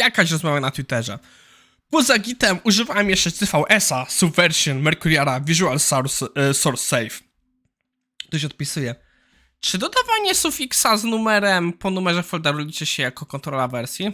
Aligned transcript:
Jakaś 0.00 0.30
rozmowa 0.30 0.60
na 0.60 0.70
Twitterze. 0.70 1.18
Poza 1.90 2.18
gitem 2.18 2.58
używałem 2.64 3.10
jeszcze 3.10 3.30
CVS-a, 3.30 4.06
Subversion, 4.08 4.80
Mercuriara, 4.80 5.40
Visual 5.40 5.80
Source, 5.80 6.26
e, 6.34 6.54
source 6.54 6.84
Save. 6.84 7.20
Ktoś 8.28 8.44
odpisuje. 8.44 8.94
Czy 9.60 9.78
dodawanie 9.78 10.34
sufiksa 10.34 10.96
z 10.96 11.04
numerem 11.04 11.72
po 11.72 11.90
numerze 11.90 12.22
folderu 12.22 12.58
liczy 12.58 12.86
się 12.86 13.02
jako 13.02 13.26
kontrola 13.26 13.68
wersji? 13.68 14.12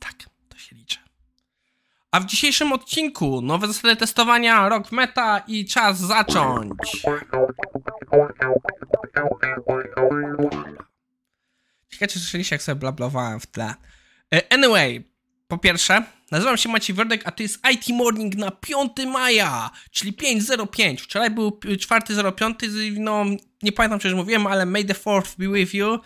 Tak, 0.00 0.14
to 0.48 0.58
się 0.58 0.76
liczy. 0.76 0.98
A 2.10 2.20
w 2.20 2.26
dzisiejszym 2.26 2.72
odcinku 2.72 3.40
nowe 3.42 3.66
zasady 3.66 3.96
testowania, 3.96 4.68
rok 4.68 4.92
meta 4.92 5.38
i 5.46 5.64
czas 5.66 5.98
zacząć. 5.98 6.72
Ciekawe, 11.88 12.08
czy 12.12 12.18
słyszeliście, 12.18 12.54
jak 12.54 12.62
sobie 12.62 12.80
blablowałem 12.80 13.40
w 13.40 13.46
tle. 13.46 13.74
E, 14.34 14.52
Anyway, 14.52 15.15
po 15.48 15.58
pierwsze, 15.58 16.02
nazywam 16.30 16.56
się 16.56 16.68
Maciej 16.68 16.96
Werdek, 16.96 17.22
a 17.24 17.30
to 17.30 17.42
jest 17.42 17.60
IT 17.72 17.88
Morning 17.88 18.34
na 18.34 18.50
5 18.50 18.92
maja, 19.06 19.70
czyli 19.90 20.12
5.05. 20.12 20.96
Wczoraj 20.96 21.30
był 21.30 21.50
4.05, 21.50 22.98
no 22.98 23.24
nie 23.62 23.72
pamiętam, 23.72 23.98
czy 23.98 24.08
już 24.08 24.16
mówiłem, 24.16 24.46
ale 24.46 24.66
May 24.66 24.84
the 24.84 24.94
4th 24.94 25.38
be 25.38 25.58
with 25.58 25.74
you. 25.74 25.98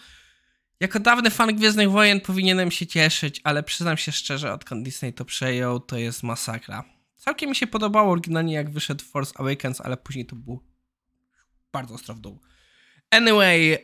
Jako 0.80 1.00
dawny 1.00 1.30
fan 1.30 1.56
Gwiezdnych 1.56 1.90
Wojen 1.90 2.20
powinienem 2.20 2.70
się 2.70 2.86
cieszyć, 2.86 3.40
ale 3.44 3.62
przyznam 3.62 3.96
się 3.96 4.12
szczerze, 4.12 4.52
odkąd 4.52 4.84
Disney 4.84 5.12
to 5.12 5.24
przejął, 5.24 5.80
to 5.80 5.96
jest 5.96 6.22
masakra. 6.22 6.84
Całkiem 7.16 7.50
mi 7.50 7.56
się 7.56 7.66
podobało 7.66 8.12
oryginalnie, 8.12 8.54
jak 8.54 8.70
wyszedł 8.70 9.04
Force 9.04 9.32
Awakens, 9.36 9.80
ale 9.80 9.96
później 9.96 10.26
to 10.26 10.36
było 10.36 10.64
bardzo 11.72 11.94
ostro 11.94 12.14
w 12.14 12.20
dół. 12.20 12.40
Anyway, 13.10 13.78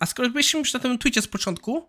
a 0.00 0.06
skoro 0.06 0.30
byliśmy 0.30 0.60
już 0.60 0.72
na 0.72 0.80
tym 0.80 0.98
tweetie 0.98 1.22
z 1.22 1.28
początku, 1.28 1.88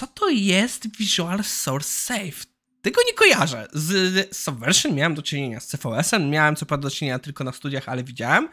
co 0.00 0.06
to 0.06 0.28
jest 0.28 0.96
Visual 0.96 1.44
Source 1.44 1.90
Save? 1.90 2.46
Tego 2.82 3.00
nie 3.06 3.14
kojarzę. 3.14 3.68
Z 3.72 4.36
Subversion 4.36 4.94
miałem 4.94 5.14
do 5.14 5.22
czynienia, 5.22 5.60
z 5.60 5.66
CVS-em 5.66 6.30
miałem 6.30 6.56
co 6.56 6.66
prawda 6.66 6.88
do 6.88 6.94
czynienia 6.94 7.18
tylko 7.18 7.44
na 7.44 7.52
studiach, 7.52 7.88
ale 7.88 8.04
widziałem. 8.04 8.48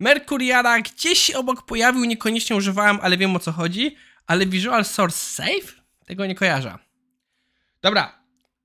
Mercuriara 0.00 0.80
gdzieś 0.80 1.30
obok 1.30 1.66
pojawił, 1.66 2.04
niekoniecznie 2.04 2.56
używałem, 2.56 2.98
ale 3.02 3.16
wiem 3.16 3.36
o 3.36 3.38
co 3.38 3.52
chodzi. 3.52 3.96
Ale 4.26 4.46
Visual 4.46 4.84
Source 4.84 5.18
Save? 5.18 5.82
Tego 6.06 6.26
nie 6.26 6.34
kojarzę. 6.34 6.78
Dobra, 7.82 8.18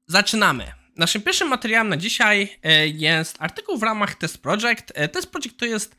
zaczynamy. 0.08 0.72
Naszym 0.96 1.22
pierwszym 1.22 1.48
materiałem 1.48 1.90
na 1.90 1.98
dzisiaj 1.98 2.58
e, 2.64 2.88
jest 2.88 3.36
artykuł 3.40 3.78
w 3.78 3.84
ramach 3.84 4.16
Test 4.16 4.38
Project. 4.38 4.92
E, 4.96 5.08
Test 5.08 5.32
Project 5.32 5.58
to 5.58 5.66
jest 5.66 5.96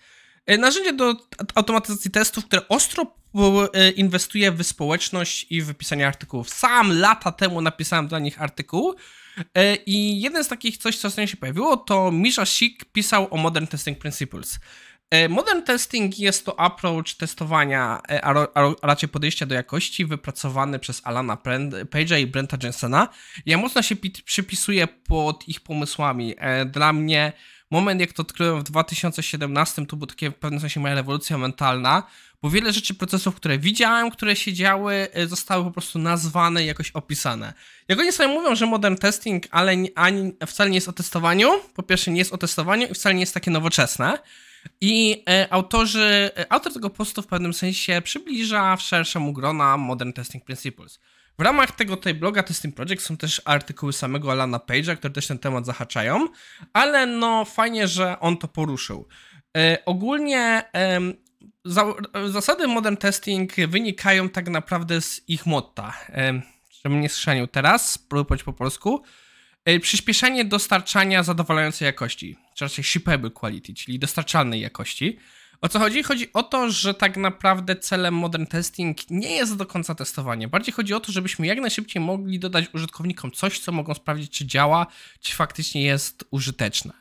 e, 0.46 0.58
narzędzie 0.58 0.92
do 0.92 1.14
automatyzacji 1.54 2.10
testów, 2.10 2.44
które 2.44 2.68
ostro 2.68 3.21
inwestuje 3.96 4.52
w 4.52 4.62
społeczność 4.62 5.46
i 5.50 5.62
w 5.62 5.74
pisanie 5.74 6.06
artykułów. 6.06 6.50
Sam 6.50 6.98
lata 6.98 7.32
temu 7.32 7.60
napisałem 7.60 8.08
dla 8.08 8.18
nich 8.18 8.42
artykuł 8.42 8.94
i 9.86 10.20
jeden 10.20 10.44
z 10.44 10.48
takich 10.48 10.76
coś, 10.78 10.96
co 10.96 11.08
ostatnio 11.08 11.26
się 11.26 11.36
pojawiło, 11.36 11.76
to 11.76 12.10
Misha 12.12 12.46
Sik 12.46 12.84
pisał 12.84 13.28
o 13.30 13.36
Modern 13.36 13.66
Testing 13.66 13.98
Principles. 13.98 14.58
Modern 15.28 15.62
testing 15.62 16.18
jest 16.18 16.46
to 16.46 16.60
approach 16.60 17.14
testowania, 17.14 18.00
a, 18.22 18.34
raczej 18.82 19.08
podejścia 19.08 19.46
do 19.46 19.54
jakości 19.54 20.06
wypracowany 20.06 20.78
przez 20.78 21.00
Alana 21.04 21.36
Page'a 21.90 22.20
i 22.20 22.26
Brenta 22.26 22.56
Jensena. 22.62 23.08
Ja 23.46 23.58
mocno 23.58 23.82
się 23.82 23.96
przypisuję 24.24 24.86
pod 24.86 25.48
ich 25.48 25.60
pomysłami. 25.60 26.34
Dla 26.66 26.92
mnie 26.92 27.32
moment, 27.72 28.00
jak 28.00 28.12
to 28.12 28.22
odkryłem 28.22 28.60
w 28.60 28.62
2017, 28.62 29.86
to 29.86 29.96
był 29.96 30.06
takie 30.06 30.30
w 30.30 30.34
pewnym 30.34 30.60
sensie 30.60 30.80
moja 30.80 30.94
rewolucja 30.94 31.38
mentalna, 31.38 32.02
bo 32.42 32.50
wiele 32.50 32.72
rzeczy, 32.72 32.94
procesów, 32.94 33.34
które 33.34 33.58
widziałem, 33.58 34.10
które 34.10 34.36
się 34.36 34.52
działy, 34.52 35.08
zostały 35.26 35.64
po 35.64 35.70
prostu 35.70 35.98
nazwane 35.98 36.64
jakoś 36.64 36.90
opisane. 36.90 37.52
Jak 37.88 37.98
oni 37.98 38.12
sobie 38.12 38.28
mówią, 38.28 38.54
że 38.54 38.66
modern 38.66 38.96
testing, 38.96 39.46
ale 39.50 39.76
ani, 39.94 40.32
wcale 40.46 40.70
nie 40.70 40.76
jest 40.76 40.88
o 40.88 40.92
testowaniu, 40.92 41.50
po 41.74 41.82
pierwsze 41.82 42.10
nie 42.10 42.18
jest 42.18 42.32
o 42.32 42.38
testowaniu 42.38 42.86
i 42.86 42.94
wcale 42.94 43.14
nie 43.14 43.20
jest 43.20 43.34
takie 43.34 43.50
nowoczesne, 43.50 44.18
i 44.80 45.22
e, 45.28 45.52
autorzy, 45.52 46.30
e, 46.36 46.52
autor 46.52 46.72
tego 46.72 46.90
postu 46.90 47.22
w 47.22 47.26
pewnym 47.26 47.54
sensie 47.54 48.02
przybliża 48.04 48.76
w 48.76 48.82
szerszemu 48.82 49.32
grona 49.32 49.76
Modern 49.76 50.12
Testing 50.12 50.44
Principles. 50.44 51.00
W 51.38 51.42
ramach 51.42 51.72
tego 51.72 51.96
tutaj 51.96 52.14
bloga 52.14 52.42
Testing 52.42 52.74
Project 52.74 53.02
są 53.02 53.16
też 53.16 53.42
artykuły 53.44 53.92
samego 53.92 54.32
Alana 54.32 54.58
Page'a, 54.58 54.96
które 54.96 55.14
też 55.14 55.26
ten 55.26 55.38
temat 55.38 55.66
zahaczają, 55.66 56.28
ale 56.72 57.06
no 57.06 57.44
fajnie, 57.44 57.88
że 57.88 58.20
on 58.20 58.36
to 58.36 58.48
poruszył. 58.48 59.08
E, 59.56 59.78
ogólnie 59.84 60.62
za, 61.64 61.94
zasady 62.26 62.68
Modern 62.68 62.96
Testing 62.96 63.56
wynikają 63.56 64.28
tak 64.28 64.48
naprawdę 64.48 65.00
z 65.00 65.28
ich 65.28 65.46
motta. 65.46 65.98
Żebym 66.82 67.00
nie 67.00 67.08
schrzanił 67.08 67.46
teraz, 67.46 67.90
spróbuję 67.90 68.44
po 68.44 68.52
polsku. 68.52 69.02
E, 69.64 69.80
przyspieszenie 69.80 70.44
dostarczania 70.44 71.22
zadowalającej 71.22 71.86
jakości, 71.86 72.36
czy 72.54 72.64
raczej 72.64 72.84
shippable 72.84 73.30
quality, 73.30 73.74
czyli 73.74 73.98
dostarczalnej 73.98 74.60
jakości. 74.60 75.18
O 75.62 75.68
co 75.68 75.78
chodzi? 75.78 76.02
Chodzi 76.02 76.32
o 76.32 76.42
to, 76.42 76.70
że 76.70 76.94
tak 76.94 77.16
naprawdę 77.16 77.76
celem 77.76 78.14
modern 78.14 78.46
testing 78.46 79.10
nie 79.10 79.36
jest 79.36 79.56
do 79.56 79.66
końca 79.66 79.94
testowanie. 79.94 80.48
Bardziej 80.48 80.74
chodzi 80.74 80.94
o 80.94 81.00
to, 81.00 81.12
żebyśmy 81.12 81.46
jak 81.46 81.60
najszybciej 81.60 82.02
mogli 82.02 82.38
dodać 82.38 82.64
użytkownikom 82.74 83.30
coś, 83.30 83.58
co 83.58 83.72
mogą 83.72 83.94
sprawdzić, 83.94 84.38
czy 84.38 84.46
działa, 84.46 84.86
czy 85.20 85.34
faktycznie 85.34 85.82
jest 85.82 86.24
użyteczne. 86.30 86.92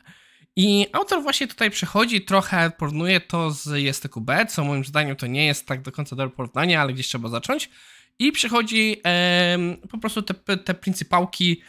I 0.56 0.86
autor 0.92 1.22
właśnie 1.22 1.46
tutaj 1.46 1.70
przechodzi, 1.70 2.20
trochę 2.20 2.70
porównuje 2.78 3.20
to 3.20 3.50
z 3.50 3.82
JSTQB, 3.82 4.30
co 4.48 4.64
moim 4.64 4.84
zdaniem 4.84 5.16
to 5.16 5.26
nie 5.26 5.46
jest 5.46 5.66
tak 5.66 5.82
do 5.82 5.92
końca 5.92 6.16
dobre 6.16 6.36
porównanie, 6.36 6.80
ale 6.80 6.92
gdzieś 6.92 7.08
trzeba 7.08 7.28
zacząć. 7.28 7.70
I 8.18 8.32
przechodzi 8.32 9.00
e, 9.06 9.58
po 9.90 9.98
prostu 9.98 10.22
te, 10.22 10.56
te 10.56 10.74
pryncypałki 10.74 11.62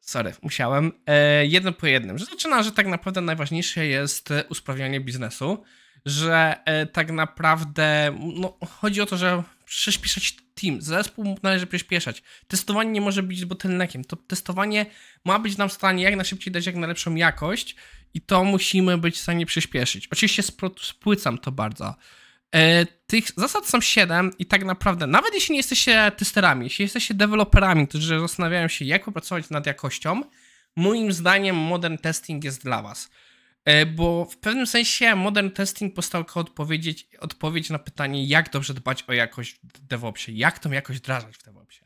sorry, 0.00 0.34
musiałem, 0.42 0.92
e, 1.06 1.46
jedno 1.46 1.72
po 1.72 1.86
jednym, 1.86 2.18
że 2.18 2.24
zaczyna, 2.24 2.62
że 2.62 2.72
tak 2.72 2.86
naprawdę 2.86 3.20
najważniejsze 3.20 3.86
jest 3.86 4.28
usprawnianie 4.48 5.00
biznesu, 5.00 5.64
że 6.06 6.56
e, 6.64 6.86
tak 6.86 7.10
naprawdę 7.10 8.18
no, 8.34 8.58
chodzi 8.80 9.00
o 9.00 9.06
to, 9.06 9.16
że 9.16 9.42
przyspieszać 9.64 10.36
team, 10.54 10.82
zespół 10.82 11.38
należy 11.42 11.66
przyspieszać. 11.66 12.22
Testowanie 12.48 12.90
nie 12.90 13.00
może 13.00 13.22
być 13.22 13.44
bottleneckiem, 13.44 14.04
to 14.04 14.16
testowanie 14.16 14.86
ma 15.24 15.38
być 15.38 15.56
nam 15.56 15.68
w 15.68 15.72
stanie 15.72 16.04
jak 16.04 16.16
najszybciej 16.16 16.52
dać 16.52 16.66
jak 16.66 16.76
najlepszą 16.76 17.14
jakość 17.14 17.76
i 18.14 18.20
to 18.20 18.44
musimy 18.44 18.98
być 18.98 19.16
w 19.16 19.20
stanie 19.20 19.46
przyspieszyć. 19.46 20.08
Oczywiście 20.12 20.42
spłycam 20.80 21.38
to 21.38 21.52
bardzo. 21.52 21.94
E, 22.54 22.86
tych 22.86 23.24
zasad 23.36 23.66
są 23.66 23.80
7 23.80 24.30
i 24.38 24.46
tak 24.46 24.64
naprawdę, 24.64 25.06
nawet 25.06 25.34
jeśli 25.34 25.52
nie 25.52 25.58
jesteście 25.58 26.12
testerami, 26.16 26.64
jeśli 26.64 26.82
jesteście 26.82 27.14
deweloperami, 27.14 27.88
którzy 27.88 28.20
zastanawiają 28.20 28.68
się, 28.68 28.84
jak 28.84 29.04
popracować 29.04 29.50
nad 29.50 29.66
jakością, 29.66 30.22
moim 30.76 31.12
zdaniem 31.12 31.56
modern 31.56 31.98
testing 31.98 32.44
jest 32.44 32.62
dla 32.62 32.82
was. 32.82 33.10
E, 33.64 33.86
bo 33.86 34.24
w 34.24 34.36
pewnym 34.36 34.66
sensie 34.66 35.16
modern 35.16 35.50
testing 35.50 35.94
postał 35.94 36.20
jako 36.20 36.40
odpowiedzieć, 36.40 37.08
odpowiedź 37.20 37.70
na 37.70 37.78
pytanie, 37.78 38.24
jak 38.24 38.50
dobrze 38.50 38.74
dbać 38.74 39.02
o 39.02 39.12
jakość 39.12 39.60
w 39.74 39.86
DevOpsie, 39.86 40.32
jak 40.32 40.58
tą 40.58 40.70
jakość 40.70 40.98
wdrażać 40.98 41.36
w 41.36 41.42
DevOpsie. 41.42 41.84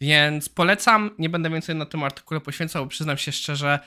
Więc 0.00 0.48
polecam, 0.48 1.10
nie 1.18 1.28
będę 1.28 1.50
więcej 1.50 1.76
na 1.76 1.86
tym 1.86 2.04
artykule 2.04 2.40
poświęcał, 2.40 2.84
bo 2.84 2.88
przyznam 2.88 3.18
się 3.18 3.32
szczerze, 3.32 3.78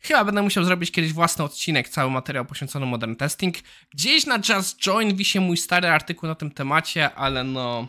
Chyba 0.00 0.24
będę 0.24 0.42
musiał 0.42 0.64
zrobić 0.64 0.90
kiedyś 0.90 1.12
własny 1.12 1.44
odcinek, 1.44 1.88
cały 1.88 2.10
materiał 2.10 2.44
poświęcony 2.44 2.86
modern 2.86 3.16
testing. 3.16 3.56
Gdzieś 3.90 4.26
na 4.26 4.40
Just 4.48 4.78
Join 4.86 5.16
wisi 5.16 5.40
mój 5.40 5.56
stary 5.56 5.88
artykuł 5.88 6.28
na 6.28 6.34
tym 6.34 6.50
temacie, 6.50 7.14
ale 7.14 7.44
no, 7.44 7.88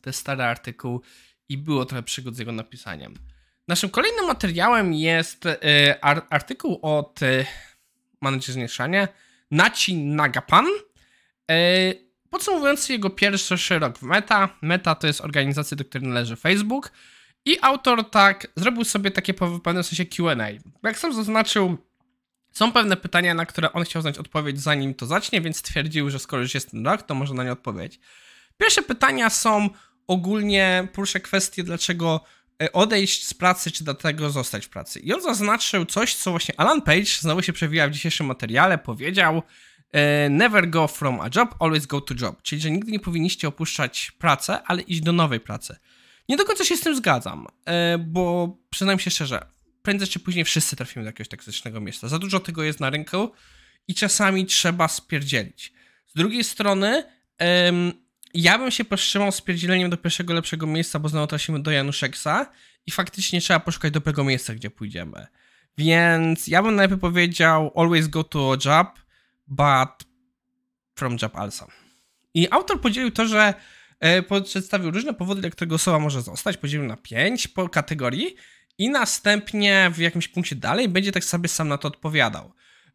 to 0.00 0.10
jest 0.10 0.18
stary 0.18 0.42
artykuł 0.42 1.02
i 1.48 1.58
było 1.58 1.84
trochę 1.84 2.02
przygód 2.02 2.36
z 2.36 2.38
jego 2.38 2.52
napisaniem. 2.52 3.14
Naszym 3.68 3.90
kolejnym 3.90 4.26
materiałem 4.26 4.94
jest 4.94 5.46
y, 5.46 6.00
artykuł 6.30 6.78
od 6.82 7.20
y, 8.20 8.24
manager 8.24 8.54
zmieszania 8.54 9.08
Naci 9.50 9.94
Nagapan. 9.94 10.66
Y, 11.50 12.10
podsumowujący 12.30 12.92
jego 12.92 13.10
pierwszy 13.10 13.78
rok 13.78 13.98
w 13.98 14.02
Meta. 14.02 14.48
Meta 14.62 14.94
to 14.94 15.06
jest 15.06 15.20
organizacja, 15.20 15.76
do 15.76 15.84
której 15.84 16.08
należy 16.08 16.36
Facebook. 16.36 16.92
I 17.44 17.58
autor 17.62 18.10
tak 18.10 18.46
zrobił 18.56 18.84
sobie 18.84 19.10
takie 19.10 19.32
w 19.32 19.60
pewnym 19.60 19.84
sensie 19.84 20.04
QA. 20.04 20.48
Jak 20.82 20.98
sam 20.98 21.12
zaznaczył, 21.14 21.78
są 22.52 22.72
pewne 22.72 22.96
pytania, 22.96 23.34
na 23.34 23.46
które 23.46 23.72
on 23.72 23.84
chciał 23.84 24.02
znać 24.02 24.18
odpowiedź 24.18 24.60
zanim 24.60 24.94
to 24.94 25.06
zacznie, 25.06 25.40
więc 25.40 25.56
stwierdził, 25.56 26.10
że 26.10 26.18
skoro 26.18 26.42
już 26.42 26.54
jest 26.54 26.70
ten 26.70 26.86
rok, 26.86 27.02
to 27.02 27.14
może 27.14 27.34
na 27.34 27.44
nie 27.44 27.52
odpowiedzieć. 27.52 28.00
Pierwsze 28.56 28.82
pytania 28.82 29.30
są 29.30 29.70
ogólnie, 30.06 30.88
poruszę 30.92 31.20
kwestię, 31.20 31.64
dlaczego 31.64 32.20
e, 32.20 32.39
odejść 32.72 33.26
z 33.26 33.34
pracy, 33.34 33.70
czy 33.70 33.84
dlatego 33.84 34.30
zostać 34.30 34.66
w 34.66 34.68
pracy. 34.68 35.00
I 35.00 35.12
on 35.12 35.22
zaznaczył 35.22 35.84
coś, 35.84 36.14
co 36.14 36.30
właśnie 36.30 36.60
Alan 36.60 36.82
Page 36.82 37.04
znowu 37.20 37.42
się 37.42 37.52
przewija 37.52 37.88
w 37.88 37.90
dzisiejszym 37.90 38.26
materiale, 38.26 38.78
powiedział 38.78 39.42
e, 39.92 40.28
never 40.28 40.70
go 40.70 40.88
from 40.88 41.20
a 41.20 41.28
job, 41.36 41.54
always 41.58 41.86
go 41.86 42.00
to 42.00 42.14
job. 42.20 42.42
Czyli, 42.42 42.62
że 42.62 42.70
nigdy 42.70 42.92
nie 42.92 43.00
powinniście 43.00 43.48
opuszczać 43.48 44.10
pracy, 44.10 44.52
ale 44.52 44.82
iść 44.82 45.00
do 45.00 45.12
nowej 45.12 45.40
pracy. 45.40 45.76
Nie 46.28 46.36
do 46.36 46.44
końca 46.44 46.64
się 46.64 46.76
z 46.76 46.80
tym 46.80 46.96
zgadzam, 46.96 47.46
e, 47.64 47.98
bo 47.98 48.56
przyznam 48.70 48.98
się 48.98 49.10
szczerze, 49.10 49.46
prędzej 49.82 50.08
czy 50.08 50.20
później 50.20 50.44
wszyscy 50.44 50.76
trafimy 50.76 51.04
do 51.04 51.08
jakiegoś 51.08 51.28
toksycznego 51.28 51.80
miejsca. 51.80 52.08
Za 52.08 52.18
dużo 52.18 52.40
tego 52.40 52.62
jest 52.62 52.80
na 52.80 52.90
rynku 52.90 53.32
i 53.88 53.94
czasami 53.94 54.46
trzeba 54.46 54.88
spierdzielić. 54.88 55.72
Z 56.06 56.14
drugiej 56.14 56.44
strony, 56.44 57.04
ja 58.34 58.58
bym 58.58 58.70
się 58.70 58.84
powstrzymał 58.84 59.32
z 59.32 59.40
pierdzieleniem 59.40 59.90
do 59.90 59.96
pierwszego 59.96 60.34
lepszego 60.34 60.66
miejsca, 60.66 60.98
bo 60.98 61.08
znowu 61.08 61.26
tracimy 61.26 61.62
do 61.62 61.70
Januszeksa 61.70 62.50
i 62.86 62.90
faktycznie 62.90 63.40
trzeba 63.40 63.60
poszukać 63.60 63.92
dobrego 63.92 64.24
miejsca, 64.24 64.54
gdzie 64.54 64.70
pójdziemy. 64.70 65.26
Więc 65.78 66.46
ja 66.46 66.62
bym 66.62 66.74
najpierw 66.74 67.00
powiedział 67.00 67.72
always 67.76 68.08
go 68.08 68.24
to 68.24 68.52
a 68.52 68.68
job, 68.68 68.98
but 69.46 70.08
from 70.94 71.16
job 71.22 71.36
also. 71.36 71.66
I 72.34 72.48
autor 72.50 72.80
podzielił 72.80 73.10
to, 73.10 73.26
że 73.26 73.54
e, 74.00 74.22
przedstawił 74.42 74.90
różne 74.90 75.14
powody, 75.14 75.40
dla 75.40 75.50
którego 75.50 75.74
osoba 75.74 75.98
może 75.98 76.22
zostać. 76.22 76.56
Podzielił 76.56 76.86
na 76.86 76.96
pięć 76.96 77.48
po 77.48 77.68
kategorii 77.68 78.36
i 78.78 78.90
następnie 78.90 79.90
w 79.94 79.98
jakimś 79.98 80.28
punkcie 80.28 80.56
dalej 80.56 80.88
będzie 80.88 81.12
tak 81.12 81.24
sobie 81.24 81.48
sam 81.48 81.68
na 81.68 81.78
to 81.78 81.88
odpowiadał. 81.88 82.52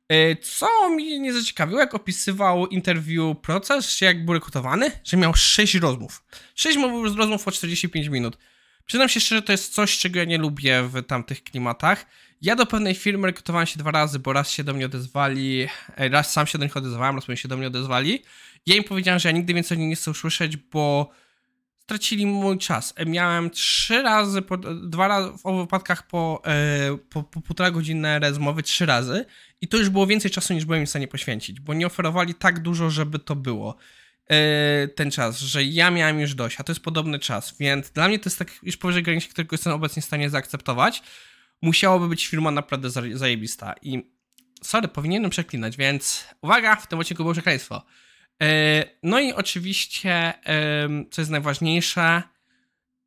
E, 0.10 0.36
co 0.36 0.90
mnie 0.90 1.20
nie 1.20 1.34
zaciekawiło, 1.34 1.80
jak 1.80 1.96
opisywał 1.96 2.68
interview 2.68 3.38
proces, 3.42 4.02
jak 4.02 4.26
był 4.26 4.34
rekrutowany, 4.34 4.92
że 5.04 5.18
miał 5.18 5.34
6 5.34 5.76
rozmów. 5.76 6.24
6 6.56 6.78
rozmów 7.18 7.44
po 7.44 7.52
45 7.52 8.08
minut. 8.08 8.38
Przyznam 8.86 9.10
się 9.10 9.20
szczerze, 9.20 9.42
to 9.42 9.52
jest 9.52 9.74
coś, 9.74 9.98
czego 9.98 10.20
ja 10.20 10.26
nie 10.26 10.38
lubię 10.38 10.84
w 10.84 11.04
tamtych 11.04 11.44
klimatach. 11.44 12.06
Ja 12.42 12.56
do 12.56 12.66
pewnej 12.66 12.96
firmy 12.96 13.28
rekrutowałem 13.28 13.68
się 13.68 13.80
dwa 13.80 13.92
razy, 13.92 14.20
bo 14.20 14.34
raz 14.34 14.50
się 14.50 14.64
do 14.64 14.74
mnie 14.74 14.86
odezwali, 14.86 15.68
e, 15.96 16.10
raz 16.10 16.32
sam 16.32 16.48
się 16.48 16.58
do 16.58 16.64
nich 16.64 16.78
odezwałem, 16.78 17.16
raz 17.16 17.40
się 17.40 17.48
do 17.48 17.58
mnie 17.58 17.68
odezwali. 17.68 18.24
Ja 18.66 18.76
im 18.76 18.84
powiedziałem, 18.84 19.20
że 19.20 19.30
ja 19.30 19.34
nigdy 19.36 19.54
więcej 19.54 19.78
o 19.78 19.80
nich 19.80 19.90
nie 19.90 19.96
chcę 19.96 20.12
usłyszeć, 20.12 20.58
bo 20.58 21.12
stracili 21.86 22.26
mój 22.26 22.58
czas. 22.58 22.94
E, 22.96 23.06
miałem 23.06 23.50
trzy 23.50 24.02
razy, 24.02 24.42
po, 24.42 24.58
dwa 24.58 25.08
razy 25.08 25.38
w 25.38 25.46
obu 25.46 25.58
wypadkach 25.58 26.08
po, 26.08 26.42
e, 26.46 26.98
po, 27.10 27.24
po 27.24 27.42
półtora 27.42 27.72
godzinne 27.72 28.20
rozmowy, 28.20 28.64
trzy 28.64 28.86
razy 28.86 29.26
i 29.62 29.68
to 29.68 29.78
już 29.78 29.90
było 29.90 30.08
więcej 30.08 30.32
czasu 30.32 30.54
niż 30.54 30.66
byłem 30.66 30.86
w 30.86 30.90
stanie 30.90 31.08
poświęcić, 31.08 31.60
bo 31.60 31.74
nie 31.74 31.86
oferowali 31.88 32.34
tak 32.34 32.60
dużo, 32.60 32.90
żeby 32.90 33.20
to 33.20 33.36
było 33.36 33.76
e, 34.28 34.88
ten 34.88 35.12
czas, 35.12 35.40
że 35.40 35.64
ja 35.64 35.92
miałem 35.92 36.20
już 36.20 36.34
dość, 36.34 36.60
a 36.60 36.64
to 36.64 36.72
jest 36.72 36.84
podobny 36.84 37.20
czas, 37.20 37.56
więc 37.60 37.92
dla 37.92 38.08
mnie 38.08 38.20
to 38.20 38.30
jest 38.30 38.40
tak 38.40 38.52
już 38.64 38.78
powyżej 38.78 39.04
granicy, 39.04 39.30
którego 39.30 39.54
jestem 39.54 39.74
obecnie 39.74 40.02
w 40.02 40.06
stanie 40.06 40.30
zaakceptować. 40.30 41.04
Musiałoby 41.62 42.08
być 42.08 42.28
firma 42.28 42.52
naprawdę 42.52 42.90
zajebista 43.14 43.76
i 43.82 44.12
sorry, 44.64 44.88
powinienem 44.88 45.30
przeklinać, 45.30 45.78
więc 45.78 46.26
uwaga, 46.42 46.76
w 46.76 46.88
tym 46.88 47.00
odcinku 47.00 47.24
było 47.24 47.34
przekleństwo. 47.34 47.86
E, 48.42 48.84
no 49.04 49.20
i 49.20 49.34
oczywiście, 49.34 50.34
co 51.12 51.22
jest 51.22 51.32
najważniejsze, 51.32 52.24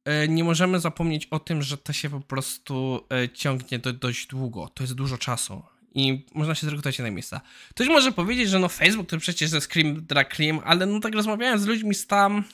e, 0.05 0.29
nie 0.29 0.45
możemy 0.45 0.81
zapomnieć 0.81 1.27
o 1.27 1.39
tym, 1.39 1.63
że 1.63 1.79
to 1.79 1.93
się 1.93 2.11
po 2.11 2.21
prostu 2.21 3.07
e, 3.13 3.29
ciągnie 3.29 3.79
do, 3.79 3.93
dość 3.93 4.27
długo. 4.27 4.69
To 4.69 4.83
jest 4.83 4.95
dużo 4.95 5.19
czasu 5.19 5.63
i 5.95 6.27
można 6.35 6.55
się 6.55 6.67
zrekrutować 6.67 6.99
na 6.99 7.11
miejsca. 7.11 7.41
Ktoś 7.71 7.89
może 7.89 8.13
powiedzieć, 8.13 8.49
że 8.49 8.59
no 8.59 8.69
Facebook 8.69 9.09
to 9.09 9.19
przecież 9.19 9.53
jest 9.53 9.69
cream 9.69 10.07
drag 10.07 10.29
cream, 10.35 10.61
ale 10.65 10.87
no 10.87 11.01
tak 11.01 11.15
rozmawiając 11.15 11.63
z 11.63 11.67
ludźmi 11.67 11.95
z 11.95 12.07
tam, 12.07 12.45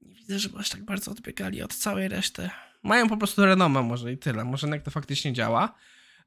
nie 0.00 0.14
widzę, 0.14 0.38
żeby 0.38 0.58
aż 0.58 0.68
tak 0.68 0.84
bardzo 0.84 1.10
odbiegali 1.10 1.62
od 1.62 1.74
całej 1.74 2.08
reszty. 2.08 2.50
Mają 2.82 3.08
po 3.08 3.16
prostu 3.16 3.44
renomę 3.44 3.82
może 3.82 4.12
i 4.12 4.18
tyle, 4.18 4.44
może 4.44 4.68
jak 4.68 4.82
to 4.82 4.90
faktycznie 4.90 5.32
działa. 5.32 5.74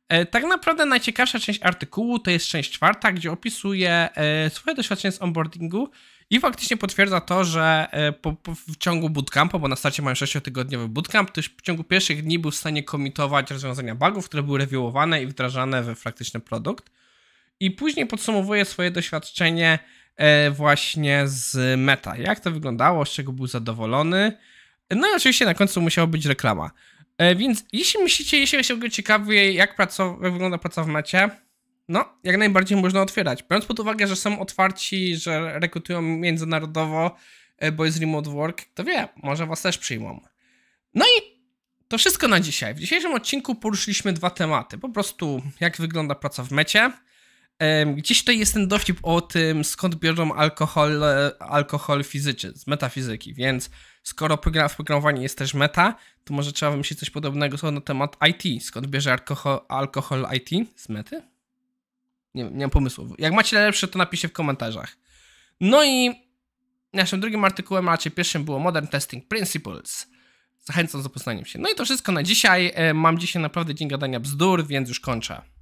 E, 0.09 0.25
tak 0.25 0.43
naprawdę 0.43 0.85
najciekawsza 0.85 1.39
część 1.39 1.59
artykułu 1.63 2.19
to 2.19 2.31
jest 2.31 2.47
część 2.47 2.71
czwarta, 2.71 3.11
gdzie 3.11 3.31
opisuje 3.31 4.09
e, 4.15 4.49
swoje 4.49 4.75
doświadczenie 4.75 5.11
z 5.11 5.21
onboardingu 5.21 5.89
i 6.29 6.39
faktycznie 6.39 6.77
potwierdza 6.77 7.21
to, 7.21 7.43
że 7.43 7.87
e, 7.91 8.11
po, 8.11 8.33
po, 8.33 8.55
w 8.55 8.77
ciągu 8.77 9.09
bootcampu, 9.09 9.59
bo 9.59 9.67
na 9.67 9.75
starcie 9.75 10.01
mają 10.01 10.13
6-tygodniowy 10.13 10.87
bootcamp, 10.87 11.31
to 11.31 11.41
w 11.41 11.61
ciągu 11.61 11.83
pierwszych 11.83 12.23
dni 12.23 12.39
był 12.39 12.51
w 12.51 12.55
stanie 12.55 12.83
komitować 12.83 13.51
rozwiązania 13.51 13.95
bugów, 13.95 14.25
które 14.25 14.43
były 14.43 14.59
reviewowane 14.59 15.23
i 15.23 15.27
wdrażane 15.27 15.83
we 15.83 15.95
faktyczny 15.95 16.39
produkt. 16.39 16.91
I 17.59 17.71
później 17.71 18.05
podsumowuje 18.05 18.65
swoje 18.65 18.91
doświadczenie 18.91 19.79
właśnie 20.51 21.23
z 21.25 21.79
meta. 21.79 22.17
Jak 22.17 22.39
to 22.39 22.51
wyglądało, 22.51 23.05
z 23.05 23.09
czego 23.09 23.31
był 23.31 23.47
zadowolony. 23.47 24.37
No 24.89 25.11
i 25.11 25.15
oczywiście 25.15 25.45
na 25.45 25.53
końcu 25.53 25.81
musiała 25.81 26.07
być 26.07 26.25
reklama. 26.25 26.71
E, 27.17 27.35
więc 27.35 27.65
jeśli 27.73 28.03
myślicie, 28.03 28.39
jeśli 28.39 28.57
jesteście 28.57 28.91
ciekawi, 28.91 29.55
jak, 29.55 29.75
praco, 29.75 30.17
jak 30.21 30.33
wygląda 30.33 30.57
praca 30.57 30.83
w 30.83 30.87
mecie, 30.87 31.29
no, 31.87 32.05
jak 32.23 32.37
najbardziej 32.37 32.81
można 32.81 33.01
otwierać. 33.01 33.43
Biorąc 33.43 33.65
pod 33.65 33.79
uwagę, 33.79 34.07
że 34.07 34.15
są 34.15 34.39
otwarci, 34.39 35.15
że 35.15 35.59
rekrutują 35.59 36.01
międzynarodowo, 36.01 37.15
e, 37.57 37.71
bo 37.71 37.85
jest 37.85 37.99
remote 37.99 38.29
work, 38.29 38.61
to 38.73 38.83
wie, 38.83 39.07
może 39.23 39.45
was 39.45 39.61
też 39.61 39.77
przyjmą. 39.77 40.21
No 40.93 41.05
i 41.05 41.33
to 41.87 41.97
wszystko 41.97 42.27
na 42.27 42.39
dzisiaj. 42.39 42.73
W 42.73 42.79
dzisiejszym 42.79 43.13
odcinku 43.13 43.55
poruszyliśmy 43.55 44.13
dwa 44.13 44.29
tematy. 44.29 44.77
Po 44.77 44.89
prostu, 44.89 45.41
jak 45.59 45.77
wygląda 45.77 46.15
praca 46.15 46.43
w 46.43 46.51
mecie. 46.51 46.91
Gdzieś 47.95 48.19
tutaj 48.19 48.39
jest 48.39 48.53
ten 48.53 48.67
dowcip 48.67 48.99
o 49.03 49.21
tym, 49.21 49.63
skąd 49.63 49.95
biorą 49.95 50.33
alkohol, 50.33 51.03
e, 51.03 51.31
alkohol 51.39 52.03
fizyczy, 52.03 52.53
z 52.55 52.67
metafizyki, 52.67 53.33
więc 53.33 53.69
skoro 54.03 54.37
program, 54.37 54.69
w 54.69 54.75
programowaniu 54.75 55.21
jest 55.21 55.37
też 55.37 55.53
meta, 55.53 55.95
to 56.23 56.33
może 56.33 56.51
trzeba 56.51 56.71
wymyślić 56.71 56.99
coś 56.99 57.09
podobnego 57.09 57.71
na 57.71 57.81
temat 57.81 58.17
IT. 58.29 58.63
Skąd 58.63 58.87
bierze 58.87 59.11
alkohol, 59.11 59.59
alkohol 59.67 60.27
IT? 60.33 60.69
Z 60.75 60.89
mety? 60.89 61.21
Nie, 62.35 62.43
nie 62.43 62.59
mam 62.65 62.69
pomysłu. 62.69 63.15
Jak 63.17 63.33
macie 63.33 63.59
lepsze, 63.59 63.87
to 63.87 63.99
napiszcie 63.99 64.27
w 64.27 64.33
komentarzach. 64.33 64.97
No 65.61 65.83
i 65.83 66.11
naszym 66.93 67.19
drugim 67.19 67.43
artykułem, 67.43 67.87
a 67.89 67.91
raczej 67.91 68.11
pierwszym 68.11 68.43
było 68.43 68.59
Modern 68.59 68.87
Testing 68.87 69.27
Principles. 69.27 70.07
Zachęcam 70.61 70.99
do 70.99 71.03
zapoznania 71.03 71.45
się. 71.45 71.59
No 71.59 71.69
i 71.69 71.75
to 71.75 71.85
wszystko 71.85 72.11
na 72.11 72.23
dzisiaj. 72.23 72.73
Mam 72.93 73.17
dzisiaj 73.17 73.41
naprawdę 73.41 73.75
dzień 73.75 73.87
gadania 73.87 74.19
bzdur, 74.19 74.67
więc 74.67 74.89
już 74.89 74.99
kończę. 74.99 75.52